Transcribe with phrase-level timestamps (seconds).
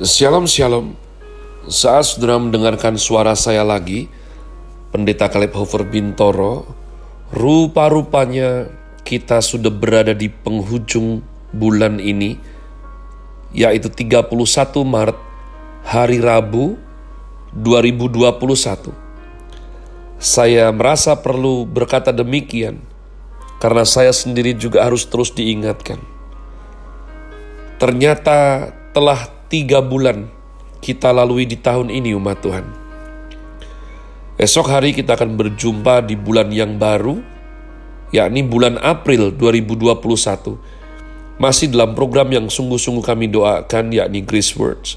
[0.00, 0.96] Shalom Shalom.
[1.68, 4.08] Saat saudara mendengarkan suara saya lagi
[4.88, 6.64] Pendeta Kaleb Hofer Bintoro
[7.36, 8.72] Rupa-rupanya
[9.04, 11.20] kita sudah berada di penghujung
[11.52, 12.40] bulan ini
[13.52, 14.24] Yaitu 31
[14.88, 15.20] Maret
[15.84, 16.80] Hari Rabu
[17.60, 22.80] 2021 Saya merasa perlu berkata demikian
[23.60, 26.00] Karena saya sendiri juga harus terus diingatkan.
[27.76, 30.30] Ternyata telah tiga bulan
[30.78, 32.64] kita lalui di tahun ini umat Tuhan.
[34.40, 37.20] Esok hari kita akan berjumpa di bulan yang baru,
[38.14, 40.56] yakni bulan April 2021.
[41.36, 44.96] Masih dalam program yang sungguh-sungguh kami doakan, yakni Grace Words.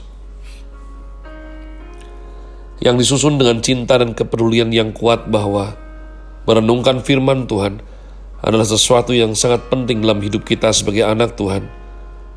[2.80, 5.76] Yang disusun dengan cinta dan kepedulian yang kuat bahwa
[6.48, 7.84] merenungkan firman Tuhan
[8.44, 11.68] adalah sesuatu yang sangat penting dalam hidup kita sebagai anak Tuhan,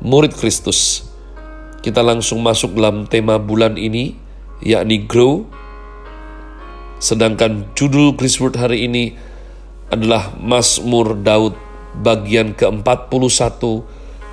[0.03, 1.06] murid Kristus,
[1.81, 4.17] kita langsung masuk dalam tema bulan ini,
[4.61, 5.45] yakni Grow.
[6.97, 9.13] Sedangkan judul Christword hari ini
[9.93, 11.53] adalah Mazmur Daud
[12.01, 13.61] bagian ke-41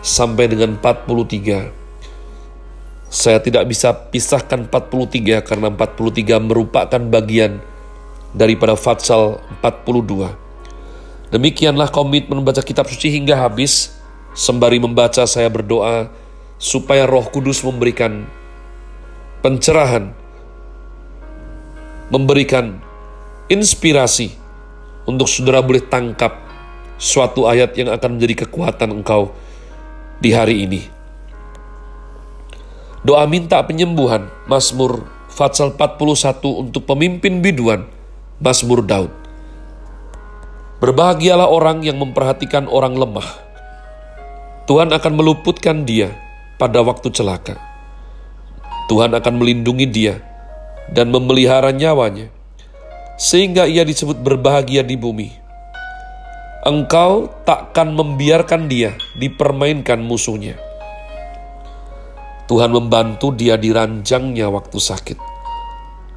[0.01, 1.85] sampai dengan 43.
[3.15, 7.63] Saya tidak bisa pisahkan 43 karena 43 merupakan bagian
[8.35, 10.35] daripada Fatsal 42.
[11.31, 13.95] Demikianlah komitmen membaca kitab suci hingga habis.
[14.35, 16.11] Sembari membaca saya berdoa,
[16.65, 18.25] supaya Roh Kudus memberikan
[19.45, 20.17] pencerahan,
[22.09, 22.81] memberikan
[23.53, 24.33] inspirasi
[25.05, 26.41] untuk saudara boleh tangkap
[26.97, 29.37] suatu ayat yang akan menjadi kekuatan engkau
[30.25, 30.81] di hari ini.
[33.05, 37.85] Doa minta penyembuhan, Mazmur Fatsal 41 untuk pemimpin biduan,
[38.41, 39.13] Mazmur Daud.
[40.81, 43.29] Berbahagialah orang yang memperhatikan orang lemah.
[44.65, 46.24] Tuhan akan meluputkan dia
[46.57, 47.59] pada waktu celaka.
[48.87, 50.15] Tuhan akan melindungi dia
[50.93, 52.29] dan memelihara nyawanya,
[53.17, 55.33] sehingga ia disebut berbahagia di bumi.
[56.65, 60.57] Engkau takkan membiarkan dia dipermainkan musuhnya.
[62.45, 65.19] Tuhan membantu dia di ranjangnya waktu sakit.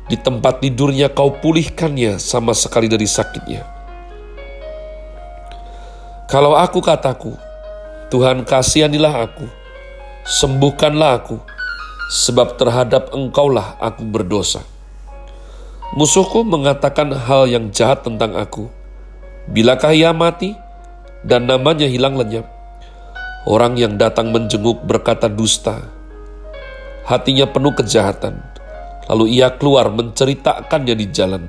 [0.08, 3.64] Di tempat tidurnya kau pulihkannya sama sekali dari sakitnya.
[6.28, 7.36] Kalau aku kataku,
[8.12, 9.48] Tuhan kasihanilah aku,
[10.28, 11.40] sembuhkanlah aku,
[12.12, 14.60] sebab terhadap engkaulah aku berdosa.
[15.96, 18.68] Musuhku mengatakan hal yang jahat tentang aku.
[19.48, 20.52] Bilakah ia mati
[21.24, 22.44] dan namanya hilang lenyap?
[23.48, 25.88] Orang yang datang menjenguk berkata dusta.
[27.08, 28.44] Hatinya penuh kejahatan.
[29.08, 31.44] Lalu ia keluar menceritakannya di jalan.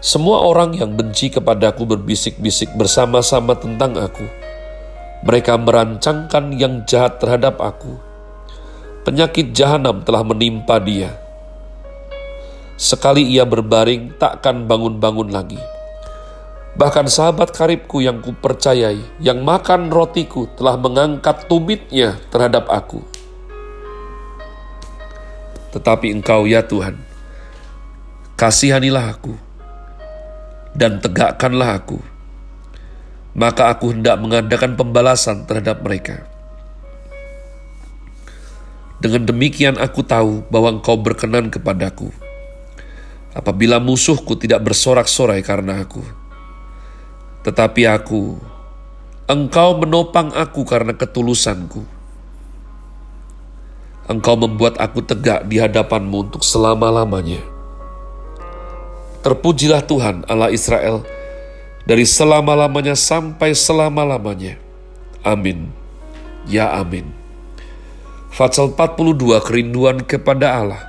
[0.00, 4.45] Semua orang yang benci kepadaku berbisik-bisik bersama-sama tentang aku
[5.24, 7.96] mereka merancangkan yang jahat terhadap aku.
[9.06, 11.14] Penyakit jahanam telah menimpa dia.
[12.76, 15.62] Sekali ia berbaring, takkan bangun-bangun lagi.
[16.76, 23.00] Bahkan sahabat karibku yang kupercayai, yang makan rotiku, telah mengangkat tumitnya terhadap aku.
[25.72, 27.00] Tetapi engkau ya Tuhan,
[28.36, 29.32] kasihanilah aku,
[30.76, 32.15] dan tegakkanlah aku
[33.36, 36.24] maka aku hendak mengadakan pembalasan terhadap mereka.
[38.96, 42.08] Dengan demikian aku tahu bahwa engkau berkenan kepadaku.
[43.36, 46.00] Apabila musuhku tidak bersorak-sorai karena aku.
[47.44, 48.40] Tetapi aku,
[49.28, 51.84] engkau menopang aku karena ketulusanku.
[54.08, 57.44] Engkau membuat aku tegak di hadapanmu untuk selama-lamanya.
[59.20, 61.04] Terpujilah Tuhan Allah Israel,
[61.86, 64.58] dari selama-lamanya sampai selama-lamanya.
[65.22, 65.70] Amin.
[66.50, 67.14] Ya amin.
[68.34, 70.82] Fatsal 42 kerinduan kepada Allah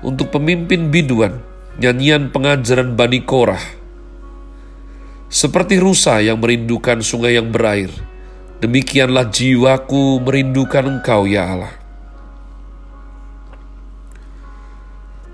[0.00, 1.38] untuk pemimpin biduan,
[1.76, 3.62] nyanyian pengajaran Bani Korah.
[5.30, 7.92] Seperti rusa yang merindukan sungai yang berair,
[8.58, 11.74] demikianlah jiwaku merindukan engkau ya Allah.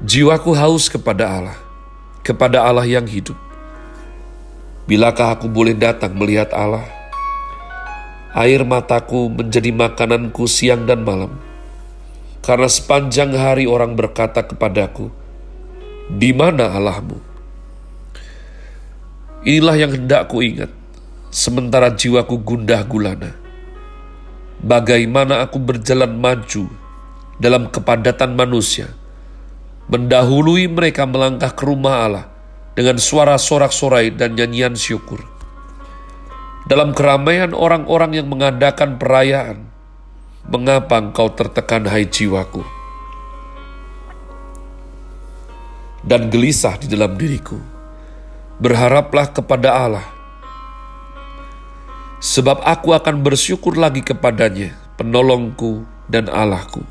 [0.04, 1.58] Jiwaku haus kepada Allah,
[2.20, 3.45] kepada Allah yang hidup.
[4.86, 6.86] Bilakah aku boleh datang melihat Allah?
[8.38, 11.34] Air mataku menjadi makananku siang dan malam.
[12.38, 15.10] Karena sepanjang hari orang berkata kepadaku,
[16.06, 17.18] di mana Allahmu?
[19.42, 20.70] Inilah yang hendak ku ingat,
[21.34, 23.34] sementara jiwaku gundah gulana.
[24.62, 26.70] Bagaimana aku berjalan maju
[27.42, 28.94] dalam kepadatan manusia,
[29.90, 32.26] mendahului mereka melangkah ke rumah Allah,
[32.76, 35.24] dengan suara sorak-sorai dan nyanyian syukur.
[36.68, 39.64] Dalam keramaian orang-orang yang mengadakan perayaan,
[40.44, 42.60] mengapa engkau tertekan hai jiwaku?
[46.04, 47.58] Dan gelisah di dalam diriku.
[48.60, 50.06] Berharaplah kepada Allah.
[52.20, 56.82] Sebab aku akan bersyukur lagi kepadanya, penolongku dan Allahku.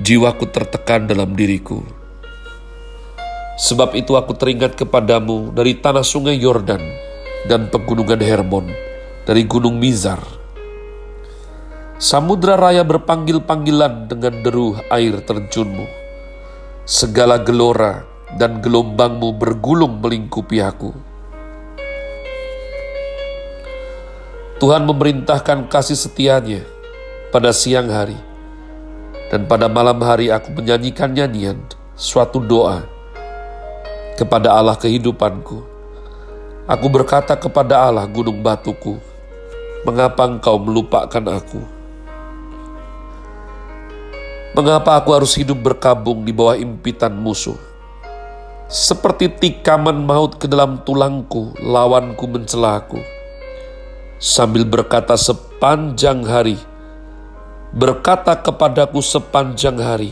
[0.00, 2.05] Jiwaku tertekan dalam diriku.
[3.56, 6.84] Sebab itu aku teringat kepadamu dari tanah sungai Yordan
[7.48, 8.68] dan pegunungan Hermon,
[9.24, 10.20] dari gunung Mizar,
[11.96, 15.88] Samudra raya berpanggil-panggilan dengan deru air terjunmu.
[16.84, 18.04] Segala gelora
[18.36, 20.92] dan gelombangmu bergulung melingkupi aku.
[24.60, 26.68] Tuhan memerintahkan kasih setianya
[27.32, 28.20] pada siang hari,
[29.32, 31.64] dan pada malam hari aku menyanyikan nyanyian
[31.96, 32.84] suatu doa
[34.16, 35.62] kepada Allah kehidupanku.
[36.66, 38.98] Aku berkata kepada Allah gunung batuku,
[39.86, 41.62] mengapa engkau melupakan aku?
[44.56, 47.54] Mengapa aku harus hidup berkabung di bawah impitan musuh?
[48.66, 52.98] Seperti tikaman maut ke dalam tulangku, lawanku mencelaku.
[54.18, 56.58] Sambil berkata sepanjang hari,
[57.70, 60.10] berkata kepadaku sepanjang hari,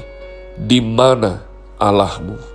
[0.55, 1.43] di mana
[1.83, 2.54] Allahmu?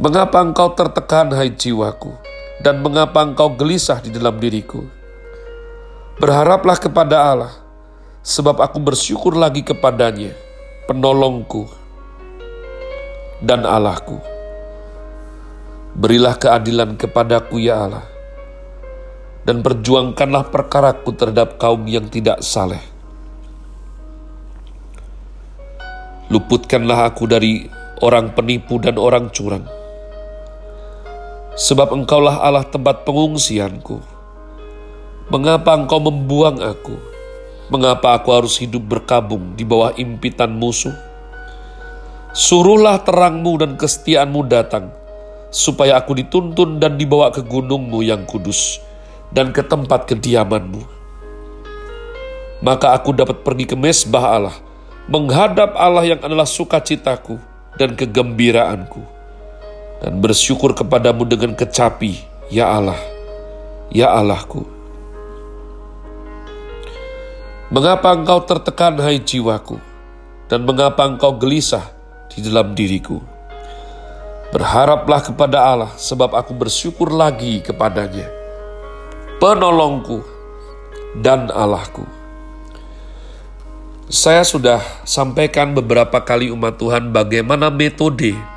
[0.00, 2.16] Mengapa engkau tertekan, hai jiwaku,
[2.64, 4.88] dan mengapa engkau gelisah di dalam diriku?
[6.16, 7.52] Berharaplah kepada Allah,
[8.24, 10.32] sebab aku bersyukur lagi kepadanya,
[10.88, 11.68] penolongku
[13.44, 14.16] dan Allahku.
[15.92, 18.08] Berilah keadilan kepadaku ya Allah,
[19.44, 22.80] dan perjuangkanlah perkaraku terhadap kaum yang tidak saleh.
[26.32, 27.68] Luputkanlah aku dari
[28.00, 29.81] orang penipu dan orang curang.
[31.52, 34.00] Sebab engkaulah Allah tempat pengungsianku.
[35.28, 36.96] Mengapa engkau membuang aku?
[37.68, 40.96] Mengapa aku harus hidup berkabung di bawah impitan musuh?
[42.32, 44.88] Suruhlah terangmu dan kesetiaanmu datang,
[45.52, 48.80] supaya aku dituntun dan dibawa ke gunungmu yang kudus
[49.28, 50.80] dan ke tempat kediamanmu.
[52.64, 54.56] Maka aku dapat pergi ke mesbah Allah,
[55.04, 57.36] menghadap Allah yang adalah sukacitaku
[57.76, 59.04] dan kegembiraanku,
[60.02, 62.18] dan bersyukur kepadamu dengan kecapi,
[62.50, 62.98] ya Allah,
[63.94, 64.66] ya Allahku.
[67.70, 69.78] Mengapa engkau tertekan, hai jiwaku,
[70.50, 71.86] dan mengapa engkau gelisah
[72.34, 73.22] di dalam diriku?
[74.50, 78.26] Berharaplah kepada Allah, sebab aku bersyukur lagi kepadanya,
[79.38, 80.20] penolongku
[81.22, 82.04] dan Allahku.
[84.12, 88.51] Saya sudah sampaikan beberapa kali umat Tuhan bagaimana metode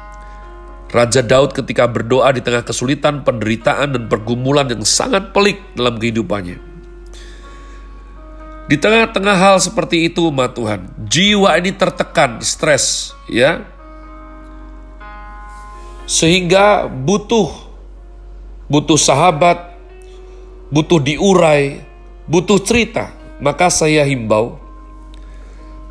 [0.89, 6.57] Raja Daud ketika berdoa di tengah kesulitan, penderitaan, dan pergumulan yang sangat pelik dalam kehidupannya.
[8.65, 13.61] Di tengah-tengah hal seperti itu umat Tuhan, jiwa ini tertekan, stres, ya.
[16.05, 17.65] Sehingga butuh
[18.65, 19.77] butuh sahabat,
[20.73, 21.81] butuh diurai,
[22.25, 23.13] butuh cerita.
[23.37, 24.57] Maka saya himbau,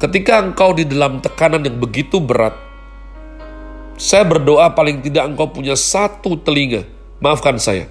[0.01, 2.57] ketika engkau di dalam tekanan yang begitu berat,
[3.95, 6.83] saya berdoa paling tidak engkau punya satu telinga.
[7.23, 7.87] Maafkan saya.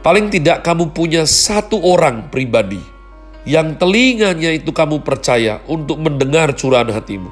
[0.00, 2.80] Paling tidak kamu punya satu orang pribadi
[3.48, 7.28] yang telinganya itu kamu percaya untuk mendengar curahan hatimu.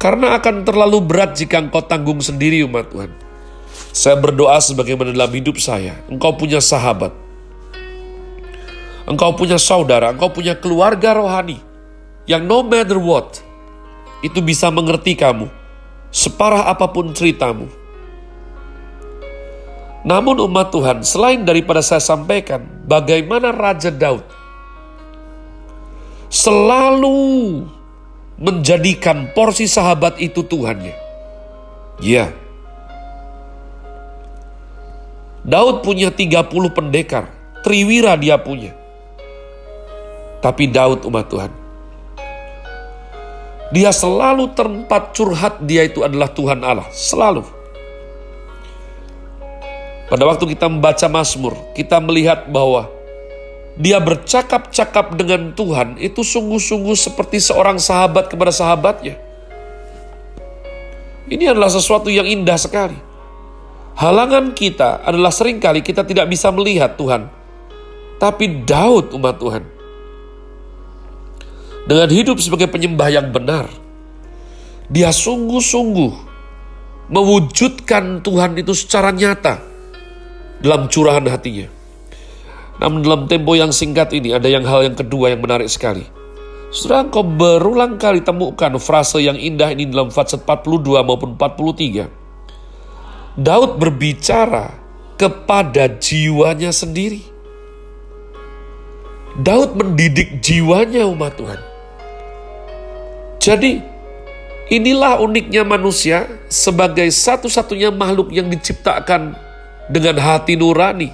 [0.00, 3.12] Karena akan terlalu berat jika engkau tanggung sendiri umat Tuhan.
[3.90, 7.10] Saya berdoa sebagaimana dalam hidup saya, engkau punya sahabat.
[9.06, 11.58] Engkau punya saudara, engkau punya keluarga rohani
[12.30, 13.42] yang no matter what,
[14.22, 15.50] itu bisa mengerti kamu,
[16.10, 17.70] separah apa pun ceritamu.
[20.00, 24.24] Namun umat Tuhan, selain daripada saya sampaikan, bagaimana Raja Daud
[26.32, 27.66] selalu
[28.40, 30.96] menjadikan porsi sahabat itu Tuhannya.
[32.00, 32.32] Ya.
[35.44, 37.28] Daud punya 30 pendekar,
[37.60, 38.72] triwira dia punya.
[40.40, 41.59] Tapi Daud umat Tuhan.
[43.70, 47.46] Dia selalu tempat curhat dia itu adalah Tuhan Allah, selalu.
[50.10, 52.90] Pada waktu kita membaca Mazmur, kita melihat bahwa
[53.78, 59.14] dia bercakap-cakap dengan Tuhan itu sungguh-sungguh seperti seorang sahabat kepada sahabatnya.
[61.30, 62.98] Ini adalah sesuatu yang indah sekali.
[63.94, 67.30] Halangan kita adalah sering kali kita tidak bisa melihat Tuhan.
[68.18, 69.79] Tapi Daud umat Tuhan.
[71.90, 73.66] Dengan hidup sebagai penyembah yang benar.
[74.86, 76.30] Dia sungguh-sungguh
[77.10, 79.58] mewujudkan Tuhan itu secara nyata
[80.62, 81.66] dalam curahan hatinya.
[82.78, 86.06] Namun dalam tempo yang singkat ini ada yang hal yang kedua yang menarik sekali.
[86.70, 92.06] Sudah engkau berulang kali temukan frase yang indah ini dalam Fatsat 42 maupun 43.
[93.34, 94.78] Daud berbicara
[95.18, 97.26] kepada jiwanya sendiri.
[99.42, 101.69] Daud mendidik jiwanya umat Tuhan.
[103.40, 103.80] Jadi
[104.68, 109.32] inilah uniknya manusia sebagai satu-satunya makhluk yang diciptakan
[109.88, 111.08] dengan hati nurani.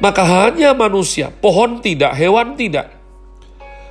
[0.00, 2.88] Maka hanya manusia, pohon tidak, hewan tidak,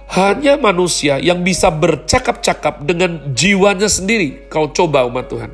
[0.09, 4.49] hanya manusia yang bisa bercakap-cakap dengan jiwanya sendiri.
[4.49, 5.53] Kau coba umat Tuhan.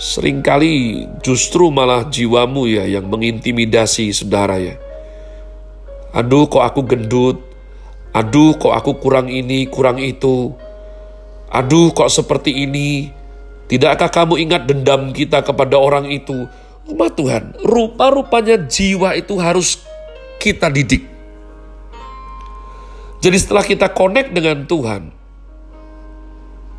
[0.00, 4.80] Seringkali justru malah jiwamu ya yang mengintimidasi saudara ya.
[6.16, 7.51] Aduh kok aku gendut.
[8.12, 10.52] Aduh kok aku kurang ini, kurang itu.
[11.48, 13.08] Aduh kok seperti ini.
[13.72, 16.44] Tidakkah kamu ingat dendam kita kepada orang itu?
[16.92, 19.80] Umat Tuhan, rupa-rupanya jiwa itu harus
[20.36, 21.08] kita didik.
[23.22, 25.08] Jadi setelah kita connect dengan Tuhan,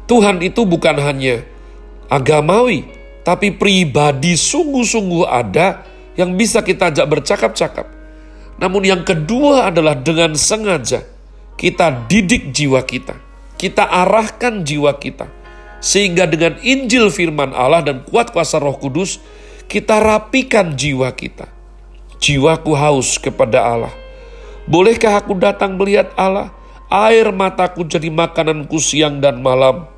[0.06, 1.42] Tuhan itu bukan hanya
[2.12, 2.84] agamawi,
[3.26, 7.88] tapi pribadi sungguh-sungguh ada yang bisa kita ajak bercakap-cakap.
[8.60, 11.13] Namun yang kedua adalah dengan sengaja
[11.64, 13.16] kita didik jiwa kita.
[13.56, 15.32] Kita arahkan jiwa kita.
[15.80, 19.24] Sehingga dengan Injil firman Allah dan kuat kuasa roh kudus,
[19.72, 21.48] kita rapikan jiwa kita.
[22.20, 23.92] Jiwaku haus kepada Allah
[24.64, 26.56] Bolehkah aku datang melihat Allah?
[26.88, 29.92] Air mataku jadi makananku siang dan malam.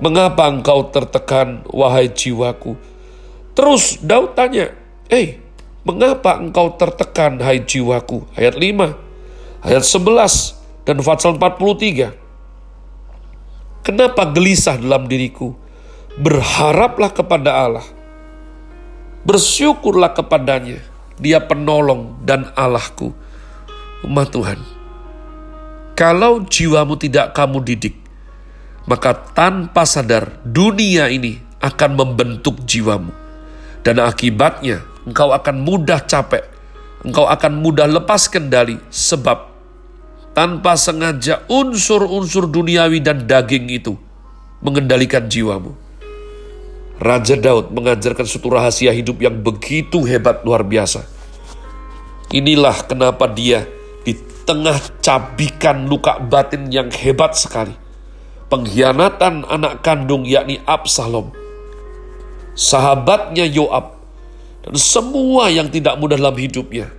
[0.00, 2.76] Mengapa engkau tertekan, wahai jiwaku?
[3.56, 4.72] Terus Daud tanya,
[5.12, 5.38] Eh,
[5.84, 8.24] mengapa engkau tertekan, hai jiwaku?
[8.32, 9.05] Ayat 5,
[9.66, 12.14] ayat 11, dan Fatsal 43.
[13.82, 15.58] Kenapa gelisah dalam diriku?
[16.22, 17.86] Berharaplah kepada Allah.
[19.26, 20.78] Bersyukurlah kepadanya
[21.18, 23.10] dia penolong dan Allahku.
[24.06, 24.62] Umat Tuhan,
[25.98, 27.98] kalau jiwamu tidak kamu didik,
[28.86, 33.10] maka tanpa sadar dunia ini akan membentuk jiwamu.
[33.82, 36.44] Dan akibatnya engkau akan mudah capek,
[37.02, 39.55] engkau akan mudah lepas kendali sebab
[40.36, 43.96] tanpa sengaja unsur-unsur duniawi dan daging itu
[44.60, 45.72] mengendalikan jiwamu.
[47.00, 51.08] Raja Daud mengajarkan suatu rahasia hidup yang begitu hebat luar biasa.
[52.36, 53.64] Inilah kenapa dia
[54.04, 54.12] di
[54.44, 57.72] tengah cabikan luka batin yang hebat sekali.
[58.52, 61.32] Pengkhianatan anak kandung yakni Absalom.
[62.52, 63.96] Sahabatnya Yoab.
[64.64, 66.92] Dan semua yang tidak mudah dalam hidupnya.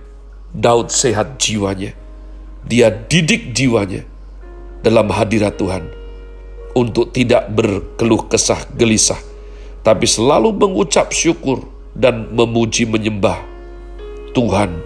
[0.54, 2.07] Daud sehat jiwanya.
[2.68, 4.04] Dia didik jiwanya
[4.84, 5.88] dalam hadirat Tuhan.
[6.76, 9.18] Untuk tidak berkeluh kesah gelisah
[9.82, 11.64] tapi selalu mengucap syukur
[11.96, 13.40] dan memuji menyembah
[14.36, 14.84] Tuhan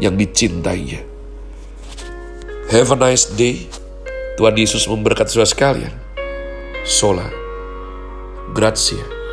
[0.00, 1.04] yang dicintainya.
[2.72, 3.68] Have a nice day.
[4.40, 5.94] Tuhan Yesus memberkati saudara sekalian.
[6.82, 7.28] Sola.
[8.50, 9.23] Grazie.